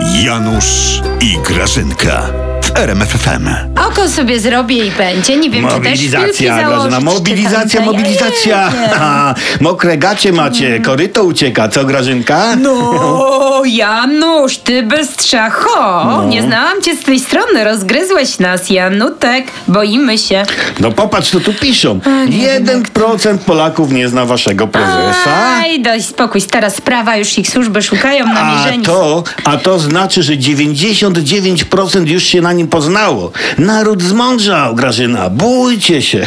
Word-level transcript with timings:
Janusz 0.00 1.02
i 1.20 1.38
Grażynka 1.46 2.30
RMFFM. 2.74 3.48
Oko 3.88 4.08
sobie 4.08 4.40
zrobię 4.40 4.86
i 4.86 4.90
będzie. 4.90 5.36
Nie 5.36 5.50
wiem, 5.50 5.64
czy 5.68 5.74
też 5.74 5.84
Mobilizacja, 5.84 6.56
założyć, 6.56 6.90
Grażyna, 6.90 6.98
czy 6.98 7.04
mobilizacja, 7.04 7.80
tam- 7.80 7.84
mobilizacja. 7.92 8.72
Nie 8.90 9.34
Mokre 9.64 9.98
gacie 9.98 10.32
macie, 10.32 10.80
koryto 10.80 11.24
ucieka, 11.24 11.68
co 11.68 11.84
Grażynka? 11.84 12.56
No, 12.56 12.92
Janusz, 13.64 14.56
ty 14.58 14.82
bystrzacho. 14.82 16.04
No. 16.04 16.24
Nie 16.24 16.42
znałam 16.42 16.82
cię 16.82 16.96
z 16.96 17.00
tej 17.02 17.20
strony. 17.20 17.64
Rozgryzłeś 17.64 18.38
nas, 18.38 18.70
Janutek. 18.70 19.46
Boimy 19.68 20.18
się. 20.18 20.42
No 20.80 20.92
popatrz, 20.92 21.30
co 21.30 21.40
tu 21.40 21.52
piszą. 21.54 22.00
Jeden 22.28 22.82
procent 22.82 23.42
Polaków 23.42 23.92
nie 23.92 24.08
zna 24.08 24.24
waszego 24.24 24.66
prezesa. 24.68 25.56
Aj, 25.60 25.82
daj 25.82 26.02
spokój. 26.02 26.40
Stara 26.40 26.70
sprawa, 26.70 27.16
już 27.16 27.38
ich 27.38 27.50
służby 27.50 27.82
szukają 27.82 28.24
A 28.24 28.32
namierzeni. 28.34 28.84
to, 28.84 29.24
a 29.44 29.56
to 29.56 29.78
znaczy, 29.78 30.22
że 30.22 30.32
99% 30.32 32.08
już 32.08 32.22
się 32.22 32.40
na 32.40 32.52
nim 32.52 32.63
poznało. 32.66 33.32
Naród 33.58 34.02
zmądrzał, 34.02 34.74
Grażyna. 34.74 35.30
Bójcie 35.30 36.02
się. 36.02 36.26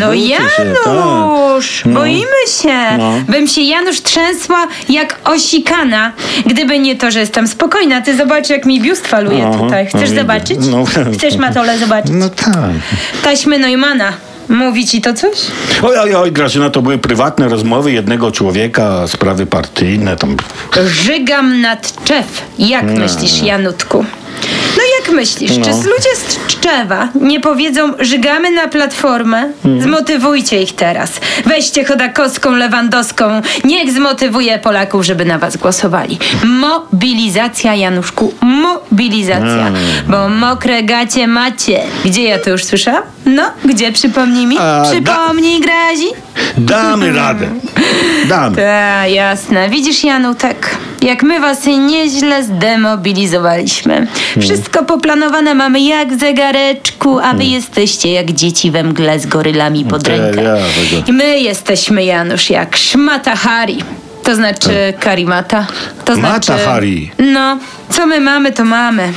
No 0.00 0.06
Bójcie 0.06 0.36
się, 0.36 0.74
tak. 0.84 0.94
Janusz, 1.54 1.82
boimy 1.86 2.46
się. 2.62 2.98
No. 2.98 3.12
Bym 3.28 3.48
się 3.48 3.60
Janusz 3.60 4.02
trzęsła 4.02 4.66
jak 4.88 5.20
osikana, 5.24 6.12
gdyby 6.46 6.78
nie 6.78 6.96
to, 6.96 7.10
że 7.10 7.20
jestem 7.20 7.48
spokojna. 7.48 8.00
Ty 8.00 8.16
zobacz, 8.16 8.50
jak 8.50 8.66
mi 8.66 8.80
biust 8.80 9.06
faluje 9.06 9.46
Aha, 9.48 9.58
tutaj. 9.58 9.86
Chcesz 9.86 10.10
no, 10.10 10.16
zobaczyć? 10.16 10.58
no. 10.60 10.84
Chcesz 11.18 11.36
Matole 11.36 11.78
zobaczyć? 11.78 12.10
No 12.14 12.28
tak. 12.28 12.54
Taśmy 13.22 13.58
Neumana. 13.58 14.12
Mówi 14.48 14.86
ci 14.86 15.00
to 15.00 15.14
coś? 15.14 15.38
Oj, 15.82 15.98
oj, 15.98 16.14
oj, 16.14 16.32
Grażyna, 16.32 16.70
to 16.70 16.82
były 16.82 16.98
prywatne 16.98 17.48
rozmowy 17.48 17.92
jednego 17.92 18.32
człowieka, 18.32 19.08
sprawy 19.08 19.46
partyjne, 19.46 20.16
tam... 20.16 20.36
Żygam 20.86 21.60
nad 21.60 22.04
Czew. 22.04 22.42
Jak 22.58 22.84
myślisz, 22.84 23.42
Janutku? 23.42 24.04
Jak 25.06 25.12
myślisz, 25.14 25.50
czy 25.52 25.70
No. 25.70 25.76
ludzie 25.76 26.08
z 26.16 26.36
Tczewa 26.46 27.08
nie 27.20 27.40
powiedzą 27.40 27.92
żygamy 27.98 28.50
na 28.50 28.68
platformę? 28.68 29.48
Mhm. 29.64 29.82
Zmotywujcie 29.82 30.62
ich 30.62 30.74
teraz. 30.74 31.10
Weźcie 31.46 31.84
Chodakowską, 31.84 32.50
Lewandowską. 32.52 33.24
Niech 33.64 33.92
zmotywuje 33.92 34.58
Polaków, 34.58 35.04
żeby 35.04 35.24
na 35.24 35.38
was 35.38 35.56
głosowali. 35.56 36.18
Mobilizacja, 36.44 37.74
Januszku, 37.74 38.34
mobilizacja. 38.40 39.66
Mm. 39.68 39.74
Bo 40.08 40.28
mokre 40.28 40.82
gacie 40.82 41.26
macie. 41.26 41.80
Gdzie 42.04 42.22
ja 42.22 42.38
to 42.38 42.50
już 42.50 42.64
słyszałam? 42.64 43.02
No, 43.26 43.42
gdzie? 43.64 43.92
Przypomnij 43.92 44.46
mi. 44.46 44.58
A, 44.58 44.60
da- 44.82 44.90
Przypomnij, 44.92 45.60
Grazi. 45.60 46.06
Damy 46.58 47.12
radę. 47.12 47.46
Damy. 48.28 48.56
Ta, 48.62 49.06
jasne. 49.06 49.68
Widzisz, 49.68 50.04
Janutek, 50.04 50.76
jak 51.04 51.22
my 51.22 51.40
was 51.40 51.66
nieźle 51.66 52.44
zdemobilizowaliśmy. 52.44 54.06
Wszystko 54.40 54.84
poplanowane 54.84 55.54
mamy 55.54 55.80
jak 55.80 56.12
w 56.12 56.20
zegareczku, 56.20 57.18
a 57.18 57.34
wy 57.34 57.44
jesteście 57.44 58.12
jak 58.12 58.32
dzieci 58.32 58.70
we 58.70 58.82
mgle 58.84 59.20
z 59.20 59.26
gorylami 59.26 59.84
pod 59.84 60.08
rękę. 60.08 60.56
I 61.06 61.12
my 61.12 61.40
jesteśmy, 61.40 62.04
Janusz, 62.04 62.50
jak 62.50 62.76
szmata 62.76 63.36
Hari. 63.36 63.78
To 64.24 64.34
znaczy 64.34 64.94
karimata. 65.00 65.66
To 66.04 66.16
Mata 66.16 66.40
znaczy... 66.42 66.64
Hari. 66.64 67.10
No, 67.18 67.58
co 67.90 68.06
my 68.06 68.20
mamy, 68.20 68.52
to 68.52 68.64
mamy. 68.64 69.12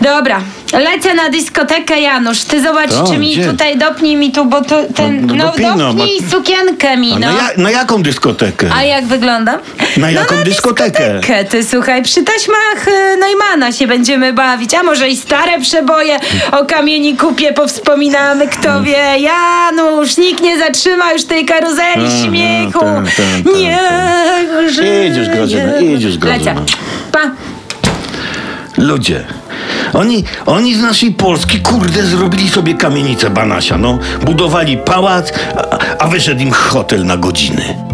Dobra, 0.00 0.40
lecę 0.72 1.14
na 1.14 1.28
dyskotekę, 1.30 2.00
Janusz. 2.00 2.40
Ty 2.44 2.62
zobacz, 2.62 2.90
To, 2.90 3.06
czy 3.12 3.18
mi 3.18 3.32
gdzie? 3.36 3.44
tutaj 3.50 3.78
dopnij 3.78 4.16
mi 4.16 4.32
tu, 4.32 4.44
bo 4.44 4.60
tu 4.62 4.74
ten... 4.96 5.26
No, 5.26 5.34
No, 5.34 5.44
dopnij, 5.44 5.66
no, 5.76 5.94
dopnij 5.94 6.20
bo- 6.22 6.30
sukienkę 6.30 6.96
mi, 6.96 7.12
A 7.12 7.18
no. 7.18 7.26
na, 7.26 7.32
ja, 7.32 7.48
na 7.56 7.70
jaką 7.70 8.02
dyskotekę? 8.02 8.70
A 8.74 8.82
jak 8.84 9.06
wygląda? 9.06 9.58
Na 9.96 10.10
jaką 10.10 10.34
dyskotekę? 10.44 10.90
dyskotekę? 11.14 11.44
Ty 11.44 11.64
słuchaj, 11.64 12.02
przy 12.02 12.22
taśmach 12.22 12.88
y, 12.88 13.16
Neumana 13.16 13.72
się 13.72 13.86
będziemy 13.86 14.32
bawić, 14.32 14.74
a 14.74 14.82
może 14.82 15.08
i 15.08 15.16
stare 15.16 15.60
przeboje 15.60 16.16
o 16.52 16.64
kamieni 16.64 17.16
kupie 17.16 17.52
powspominamy, 17.52 18.48
kto 18.48 18.82
wie. 18.82 19.18
Janusz, 19.18 20.16
nikt 20.16 20.42
nie 20.42 20.58
zatrzyma 20.58 21.12
już 21.12 21.24
tej 21.24 21.44
karuzeli 21.44 22.06
Aha, 22.06 22.24
śmiechu. 22.26 22.80
tak, 22.80 23.04
tak, 23.04 23.14
tak, 23.44 23.54
nie, 23.54 23.78
że 24.70 25.06
Idziesz, 25.06 25.28
Grażyna, 25.28 25.76
idziesz, 25.80 26.18
Grażyna. 26.18 26.52
Lecę. 26.60 26.64
Pa. 27.12 27.20
Ludzie. 28.78 29.24
Oni, 29.92 30.24
oni 30.46 30.74
z 30.74 30.82
naszej 30.82 31.12
Polski, 31.12 31.60
kurde, 31.60 32.02
zrobili 32.02 32.48
sobie 32.48 32.74
kamienicę 32.74 33.30
Banasia, 33.30 33.78
no. 33.78 33.98
Budowali 34.24 34.78
pałac, 34.78 35.32
a, 35.56 35.78
a 35.98 36.08
wyszedł 36.08 36.40
im 36.40 36.52
hotel 36.52 37.06
na 37.06 37.16
godziny. 37.16 37.89